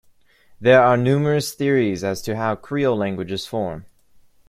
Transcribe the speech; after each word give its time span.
There 0.59 0.81
are 0.81 0.97
numerous 0.97 1.53
theories 1.53 2.03
as 2.03 2.23
to 2.23 2.35
how 2.35 2.55
creole 2.55 2.97
languages 2.97 3.45
form. 3.45 3.85